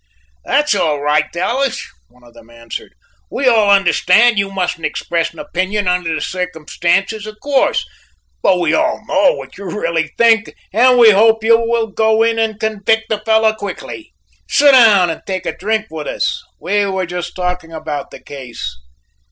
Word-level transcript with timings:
"That's 0.43 0.73
all 0.73 0.99
right, 0.99 1.31
Dallas," 1.31 1.87
one 2.07 2.23
of 2.23 2.33
them 2.33 2.49
answered, 2.49 2.95
"we 3.29 3.47
all 3.47 3.69
understand 3.69 4.39
you 4.39 4.49
mustn't 4.51 4.83
express 4.83 5.31
an 5.31 5.37
opinion 5.37 5.87
under 5.87 6.15
the 6.15 6.21
circumstances 6.21 7.27
of 7.27 7.39
course, 7.39 7.85
but 8.41 8.59
we 8.59 8.73
all 8.73 9.05
know 9.05 9.33
what 9.35 9.59
you 9.59 9.65
really 9.69 10.07
think, 10.17 10.55
and 10.73 10.97
we 10.97 11.11
hope 11.11 11.43
you 11.43 11.55
will 11.59 11.85
go 11.85 12.23
in 12.23 12.39
and 12.39 12.59
convict 12.59 13.09
the 13.09 13.19
fellow 13.23 13.53
quickly. 13.53 14.11
Sit 14.49 14.71
down 14.71 15.11
and 15.11 15.21
take 15.27 15.45
a 15.45 15.55
drink 15.55 15.85
with 15.91 16.07
us, 16.07 16.41
we 16.59 16.83
were 16.87 17.05
just 17.05 17.35
talking 17.35 17.71
about 17.71 18.09
the 18.09 18.19
case." 18.23 18.75